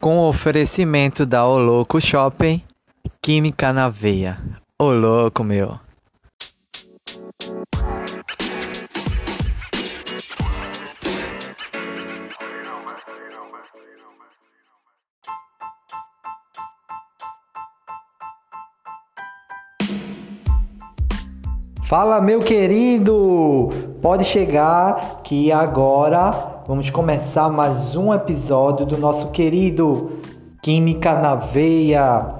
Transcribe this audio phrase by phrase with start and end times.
[0.00, 2.62] com o oferecimento da O Louco Shopping,
[3.22, 4.38] Química na Veia.
[4.78, 5.74] Ô louco, meu.
[21.86, 23.68] Fala, meu querido!
[24.02, 30.18] Pode chegar que agora vamos começar mais um episódio do nosso querido
[30.60, 32.34] Química na Veia.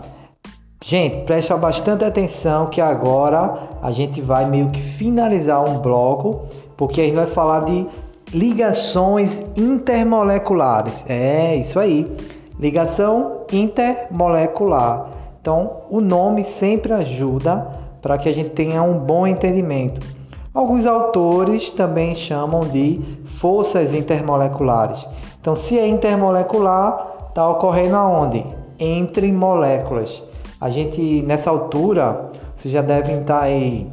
[0.85, 6.45] Gente, presta bastante atenção que agora a gente vai meio que finalizar um bloco,
[6.77, 7.87] porque a gente vai falar de
[8.35, 11.05] ligações intermoleculares.
[11.09, 12.11] É, isso aí.
[12.59, 15.09] Ligação intermolecular.
[15.41, 17.65] Então, o nome sempre ajuda
[18.03, 20.16] para que a gente tenha um bom entendimento.
[20.57, 25.07] Alguns autores também chamam de forças intermoleculares.
[25.39, 28.43] Então, se é intermolecular, está ocorrendo aonde?
[28.79, 30.23] Entre moléculas.
[30.59, 33.87] A gente, nessa altura, vocês já devem estar tá aí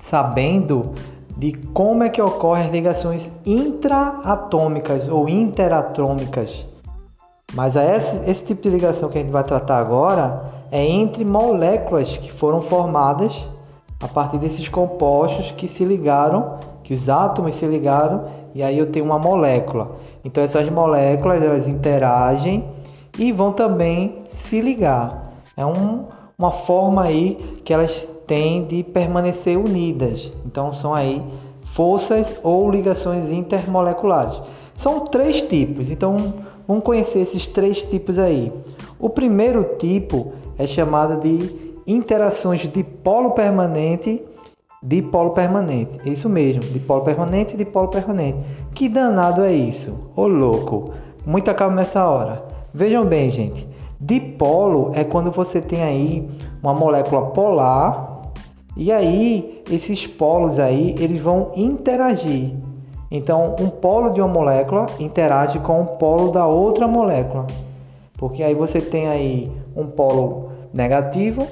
[0.00, 0.90] sabendo
[1.36, 6.66] de como é que ocorrem as ligações intraatômicas ou interatômicas.
[7.54, 11.24] Mas é esse, esse tipo de ligação que a gente vai tratar agora é entre
[11.24, 13.48] moléculas que foram formadas
[14.00, 18.86] a partir desses compostos que se ligaram, que os átomos se ligaram e aí eu
[18.86, 19.90] tenho uma molécula.
[20.24, 22.64] Então essas moléculas elas interagem
[23.18, 25.32] e vão também se ligar.
[25.56, 26.04] É um,
[26.38, 30.30] uma forma aí que elas têm de permanecer unidas.
[30.44, 31.22] Então são aí
[31.62, 34.40] forças ou ligações intermoleculares.
[34.74, 35.90] São três tipos.
[35.90, 36.34] Então
[36.68, 38.52] vamos conhecer esses três tipos aí.
[38.98, 44.22] O primeiro tipo é chamada de interações de polo permanente
[44.82, 45.98] de polo permanente.
[46.04, 48.38] Isso mesmo, de polo permanente de polo permanente.
[48.72, 50.10] Que danado é isso?
[50.14, 50.92] Ô louco!
[51.26, 52.44] Muita calma nessa hora.
[52.72, 53.66] Vejam bem, gente.
[53.98, 56.28] Dipolo é quando você tem aí
[56.62, 58.20] uma molécula polar
[58.76, 62.54] e aí esses polos aí eles vão interagir.
[63.10, 67.46] Então, um polo de uma molécula interage com o polo da outra molécula.
[68.18, 71.46] Porque aí você tem aí um polo negativo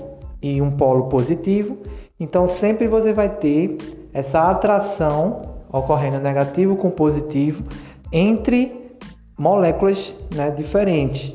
[0.45, 1.79] e um polo positivo.
[2.21, 3.79] Então sempre você vai ter
[4.13, 7.65] essa atração ocorrendo negativo com positivo
[8.13, 8.97] entre
[9.39, 11.33] moléculas né, diferentes.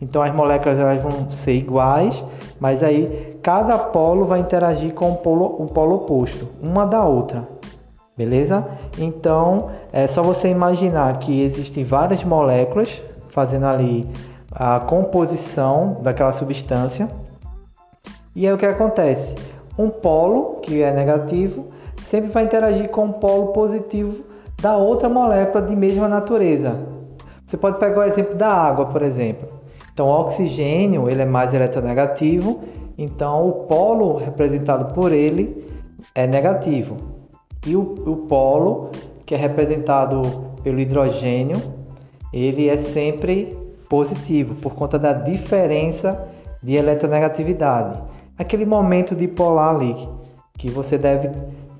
[0.00, 2.24] Então as moléculas elas vão ser iguais,
[2.60, 7.48] mas aí cada polo vai interagir com o polo, o polo oposto, uma da outra.
[8.16, 8.66] Beleza?
[8.96, 14.08] Então é só você imaginar que existem várias moléculas fazendo ali
[14.52, 17.08] a composição daquela substância
[18.34, 19.34] e aí o que acontece?
[19.78, 21.66] Um polo, que é negativo,
[22.02, 24.24] sempre vai interagir com um polo positivo
[24.60, 26.86] da outra molécula de mesma natureza.
[27.44, 29.46] Você pode pegar o exemplo da água, por exemplo.
[29.92, 32.60] Então, o oxigênio ele é mais eletronegativo,
[32.96, 35.68] então o polo representado por ele
[36.14, 36.96] é negativo.
[37.66, 38.90] E o, o polo,
[39.26, 40.22] que é representado
[40.62, 41.60] pelo hidrogênio,
[42.32, 43.58] ele é sempre
[43.90, 46.28] positivo, por conta da diferença
[46.62, 48.00] de eletronegatividade
[48.42, 49.96] aquele momento de polar ali,
[50.58, 51.30] que você deve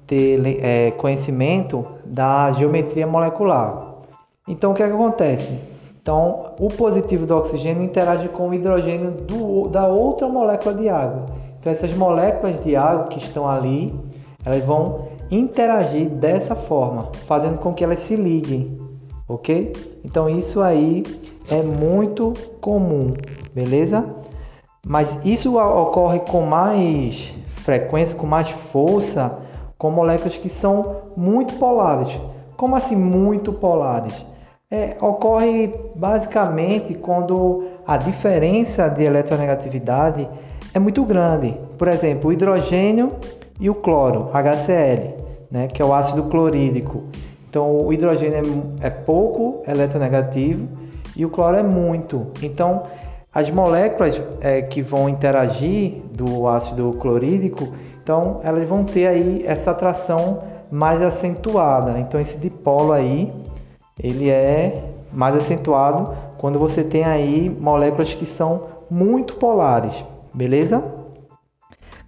[0.07, 3.97] ter é, conhecimento da geometria molecular.
[4.49, 5.55] Então, o que, é que acontece?
[6.01, 11.27] Então, o positivo do oxigênio interage com o hidrogênio do, da outra molécula de água.
[11.59, 13.95] Então, essas moléculas de água que estão ali,
[14.45, 18.79] elas vão interagir dessa forma, fazendo com que elas se liguem,
[19.29, 19.73] ok?
[20.05, 21.05] Então, isso aí
[21.49, 23.15] é muito comum,
[23.55, 24.22] beleza?
[24.87, 29.39] Mas isso ocorre com mais frequência, com mais força,
[29.79, 32.21] com moléculas que são muito polares.
[32.57, 34.27] Como assim muito polares?
[34.71, 40.29] É, ocorre basicamente quando a diferença de eletronegatividade
[40.75, 41.57] é muito grande.
[41.79, 43.13] Por exemplo, o hidrogênio
[43.61, 45.15] e o cloro, HCl,
[45.51, 47.05] né, que é o ácido clorídrico.
[47.49, 50.67] Então, o hidrogênio é, é pouco eletronegativo
[51.15, 52.29] e o cloro é muito.
[52.43, 52.85] Então,
[53.35, 59.71] as moléculas é, que vão interagir do ácido clorídrico, então elas vão ter aí essa
[59.71, 61.99] atração mais acentuada.
[61.99, 63.33] Então esse dipolo aí,
[63.99, 69.95] ele é mais acentuado quando você tem aí moléculas que são muito polares,
[70.35, 70.83] beleza?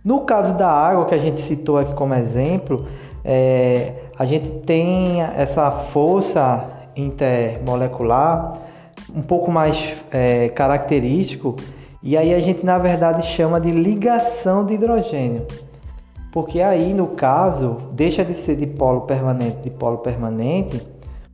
[0.05, 2.87] No caso da água que a gente citou aqui como exemplo,
[3.25, 8.59] é, a gente tem essa força intermolecular
[9.15, 11.55] um pouco mais é, característico,
[12.03, 15.47] e aí a gente na verdade chama de ligação de hidrogênio.
[16.33, 20.83] Porque aí no caso deixa de ser de polo permanente de polo permanente,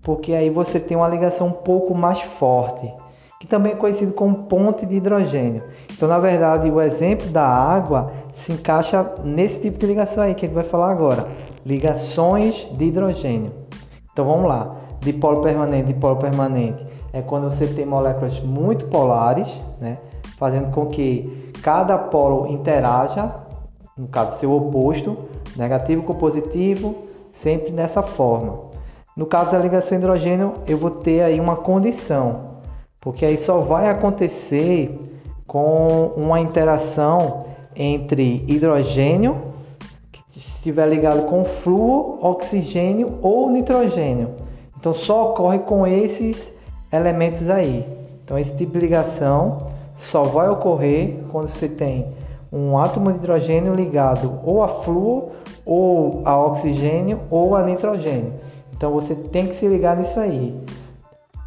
[0.03, 2.93] porque aí você tem uma ligação um pouco mais forte.
[3.41, 5.63] que também é conhecido como ponte de hidrogênio.
[5.91, 10.45] Então, na verdade, o exemplo da água se encaixa nesse tipo de ligação aí que
[10.45, 11.27] a gente vai falar agora,
[11.65, 13.51] ligações de hidrogênio.
[14.13, 14.77] Então, vamos lá.
[15.01, 19.49] Dipolo permanente, dipolo permanente é quando você tem moléculas muito polares,
[19.81, 19.99] né,
[20.39, 23.35] fazendo com que cada polo interaja,
[23.97, 25.17] no caso seu oposto,
[25.57, 26.95] negativo com positivo,
[27.33, 28.71] sempre dessa forma.
[29.17, 32.51] No caso da ligação hidrogênio, eu vou ter aí uma condição,
[33.01, 34.99] porque aí só vai acontecer
[35.47, 39.51] com uma interação entre hidrogênio,
[40.13, 44.31] que estiver ligado com flúor, oxigênio ou nitrogênio.
[44.79, 46.53] Então só ocorre com esses
[46.93, 47.87] elementos aí.
[48.25, 49.59] Então esse tipo de ligação
[49.97, 52.07] só vai ocorrer quando você tem
[52.53, 55.29] um átomo de hidrogênio ligado ou a flúor,
[55.65, 58.33] ou a oxigênio, ou a nitrogênio.
[58.77, 60.59] Então você tem que se ligar nisso aí.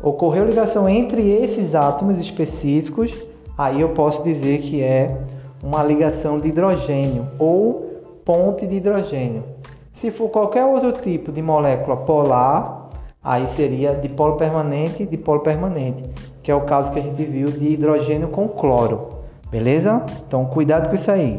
[0.02, 3.14] Ocorreu ligação entre esses átomos específicos,
[3.58, 5.18] aí eu posso dizer que é
[5.62, 9.44] uma ligação de hidrogênio ou ponte de hidrogênio.
[9.92, 12.83] Se for qualquer outro tipo de molécula polar,
[13.24, 16.04] aí seria dipolo permanente, dipolo permanente,
[16.42, 19.20] que é o caso que a gente viu de hidrogênio com cloro.
[19.50, 20.04] Beleza?
[20.28, 21.38] Então cuidado com isso aí.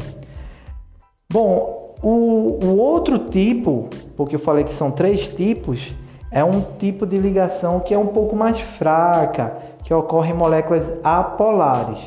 [1.31, 5.93] Bom, o, o outro tipo, porque eu falei que são três tipos,
[6.31, 10.97] é um tipo de ligação que é um pouco mais fraca, que ocorre em moléculas
[11.03, 11.99] apolares.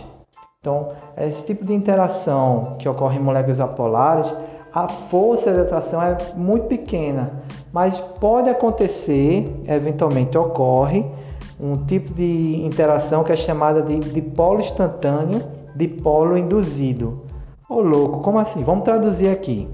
[0.60, 4.34] Então, esse tipo de interação que ocorre em moléculas apolares,
[4.72, 7.32] a força de atração é muito pequena,
[7.72, 11.04] mas pode acontecer, eventualmente ocorre,
[11.60, 15.42] um tipo de interação que é chamada de dipolo instantâneo,
[15.74, 17.22] dipolo induzido.
[17.68, 18.62] Ô louco, como assim?
[18.62, 19.68] Vamos traduzir aqui.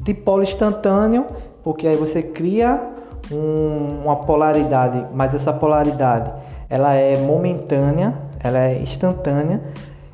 [0.00, 1.26] Dipolo instantâneo,
[1.64, 2.90] porque aí você cria
[3.32, 6.32] um, uma polaridade, mas essa polaridade
[6.68, 9.62] ela é momentânea, ela é instantânea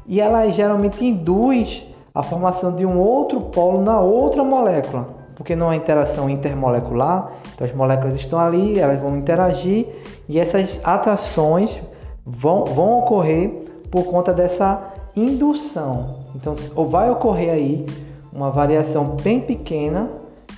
[0.06, 5.72] e ela geralmente induz a formação de um outro polo na outra molécula, porque não
[5.72, 9.88] é interação intermolecular, então as moléculas estão ali, elas vão interagir
[10.28, 11.82] e essas atrações
[12.24, 13.50] vão, vão ocorrer
[13.90, 14.80] por conta dessa
[15.16, 16.18] indução.
[16.36, 17.84] Então, ou vai ocorrer aí
[18.32, 20.10] uma variação bem pequena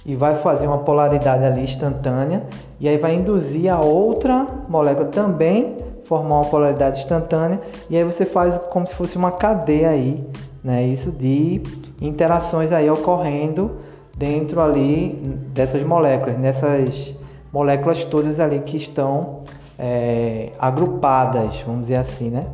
[0.05, 2.45] e vai fazer uma polaridade ali instantânea
[2.79, 7.59] e aí vai induzir a outra molécula também formar uma polaridade instantânea
[7.89, 10.23] e aí você faz como se fosse uma cadeia aí,
[10.63, 10.85] né?
[10.85, 11.63] Isso de
[12.03, 15.13] interações aí ocorrendo dentro ali
[15.53, 17.15] dessas moléculas, nessas
[17.53, 19.43] moléculas todas ali que estão
[19.79, 22.47] é, agrupadas, vamos dizer assim, né?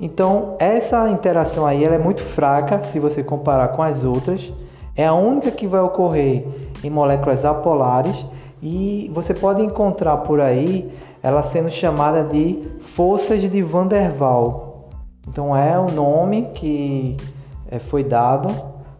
[0.00, 4.52] Então essa interação aí ela é muito fraca se você comparar com as outras.
[4.94, 6.44] É a única que vai ocorrer
[6.82, 8.16] em moléculas apolares
[8.62, 10.90] e você pode encontrar por aí
[11.22, 14.62] ela sendo chamada de forças de Van der Waals.
[15.26, 17.16] Então é o nome que
[17.70, 18.48] é, foi dado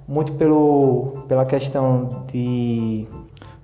[0.09, 3.07] muito pelo, pela questão de,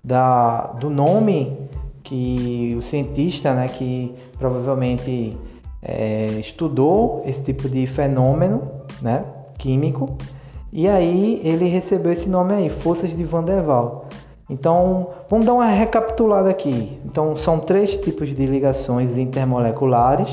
[0.05, 1.57] da, do nome
[2.03, 5.39] que o cientista, né, que provavelmente
[5.83, 8.71] é, estudou esse tipo de fenômeno,
[9.01, 9.25] né,
[9.59, 10.17] químico,
[10.71, 14.03] e aí ele recebeu esse nome aí, forças de Van der Waals.
[14.51, 17.01] Então, vamos dar uma recapitulada aqui.
[17.07, 20.29] Então, são três tipos de ligações intermoleculares.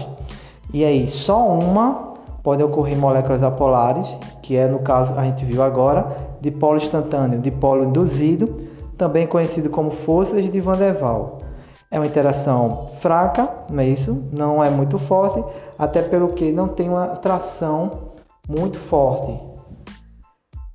[0.73, 2.10] E aí, só uma
[2.43, 4.07] pode ocorrer moléculas apolares,
[4.41, 6.07] que é no caso a gente viu agora,
[6.41, 8.55] dipolo instantâneo, dipolo induzido,
[8.97, 11.41] também conhecido como forças de Van der Waals.
[11.89, 14.23] É uma interação fraca, não é isso?
[14.31, 15.43] Não é muito forte,
[15.77, 18.11] até pelo que não tem uma tração
[18.47, 19.37] muito forte.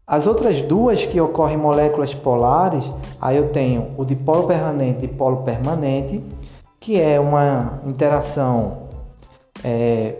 [0.06, 2.88] As outras duas que ocorrem em moléculas polares,
[3.20, 6.24] aí eu tenho o dipolo permanente e dipolo permanente,
[6.78, 8.86] que é uma interação
[9.64, 10.14] é,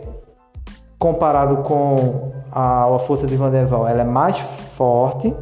[0.99, 5.33] comparado com a, a, força de Van der Waals, ela é mais forte.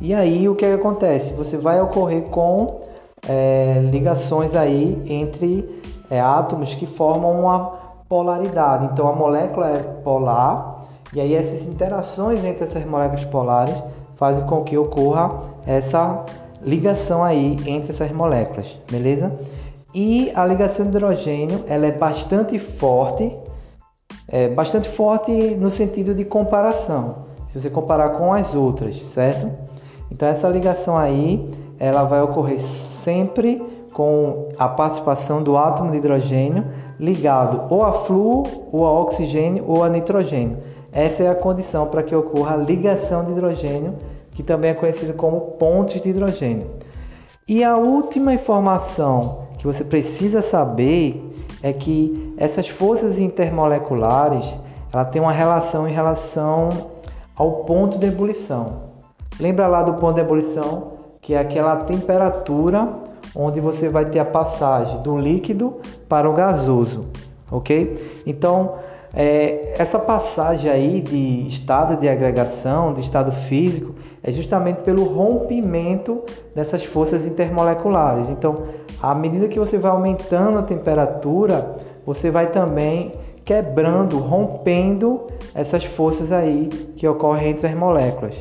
[0.00, 1.34] E aí o que, é que acontece?
[1.34, 2.80] Você vai ocorrer com
[3.28, 8.86] é, ligações aí entre é, átomos que formam uma polaridade.
[8.86, 10.80] Então a molécula é polar
[11.12, 13.74] e aí essas interações entre essas moléculas polares
[14.16, 16.24] fazem com que ocorra essa
[16.62, 19.32] ligação aí entre essas moléculas, beleza?
[19.94, 23.36] E a ligação de hidrogênio ela é bastante forte,
[24.30, 29.50] é bastante forte no sentido de comparação, se você comparar com as outras, certo?
[30.10, 33.60] Então essa ligação aí ela vai ocorrer sempre
[33.92, 36.64] com a participação do átomo de hidrogênio
[36.98, 40.58] ligado ou a flúor, ou a oxigênio, ou a nitrogênio.
[40.92, 43.94] Essa é a condição para que ocorra a ligação de hidrogênio,
[44.32, 46.70] que também é conhecido como pontes de hidrogênio.
[47.48, 51.29] E a última informação que você precisa saber
[51.62, 54.46] é que essas forças intermoleculares
[54.92, 56.90] ela tem uma relação em relação
[57.36, 58.90] ao ponto de ebulição.
[59.38, 62.88] Lembra lá do ponto de ebulição, que é aquela temperatura
[63.34, 67.06] onde você vai ter a passagem do líquido para o gasoso,
[67.50, 68.22] ok?
[68.26, 68.74] Então,
[69.14, 76.22] é, essa passagem aí de estado de agregação, de estado físico, é justamente pelo rompimento
[76.54, 78.28] dessas forças intermoleculares.
[78.28, 78.64] Então,
[79.02, 83.14] à medida que você vai aumentando a temperatura, você vai também
[83.44, 85.22] quebrando, rompendo
[85.54, 88.34] essas forças aí que ocorrem entre as moléculas.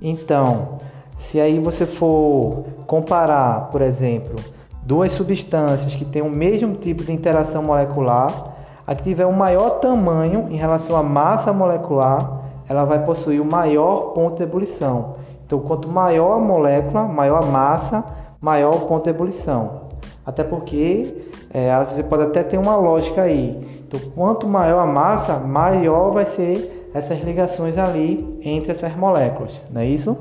[0.00, 0.78] Então,
[1.16, 4.36] se aí você for comparar, por exemplo,
[4.82, 8.52] duas substâncias que têm o mesmo tipo de interação molecular,
[8.86, 13.44] a que tiver um maior tamanho em relação à massa molecular, ela vai possuir o
[13.44, 15.14] maior ponto de ebulição.
[15.46, 18.04] Então, quanto maior a molécula, maior a massa,
[18.40, 19.83] maior o ponto de ebulição.
[20.24, 23.82] Até porque é, você pode até ter uma lógica aí.
[23.86, 29.80] Então, quanto maior a massa, maior vai ser essas ligações ali entre essas moléculas, não
[29.80, 30.16] é isso?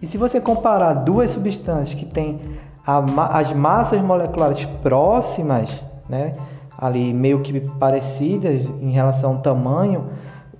[0.00, 2.40] E se você comparar duas substâncias que têm
[2.86, 2.98] a,
[3.38, 5.70] as massas moleculares próximas,
[6.08, 6.32] né,
[6.76, 10.10] ali meio que parecidas em relação ao tamanho,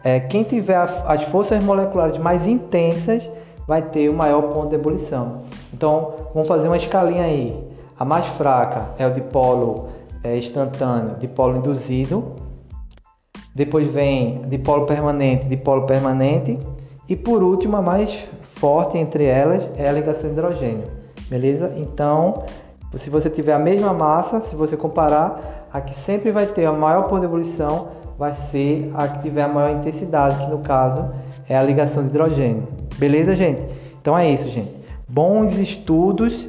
[0.02, 0.76] é, quem tiver
[1.06, 3.28] as forças moleculares mais intensas
[3.66, 5.38] vai ter o maior ponto de ebulição.
[5.72, 7.73] Então, vamos fazer uma escalinha aí.
[7.98, 9.88] A mais fraca é o dipolo
[10.22, 12.34] é, instantâneo, dipolo induzido.
[13.54, 16.58] Depois vem dipolo permanente, dipolo permanente.
[17.08, 20.84] E por último, a mais forte entre elas é a ligação de hidrogênio.
[21.28, 21.72] Beleza?
[21.76, 22.44] Então,
[22.94, 26.72] se você tiver a mesma massa, se você comparar, a que sempre vai ter a
[26.72, 31.10] maior de ebulição vai ser a que tiver a maior intensidade, que no caso
[31.48, 32.66] é a ligação de hidrogênio.
[32.96, 33.66] Beleza, gente?
[34.00, 34.70] Então é isso, gente.
[35.08, 36.48] Bons estudos